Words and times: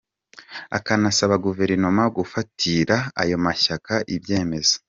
akanasaba 0.77 1.35
Guverinoma 1.45 2.03
gufatira 2.17 2.95
ayo 3.21 3.37
mashyaka 3.45 3.93
ibyemezo. 4.15 4.75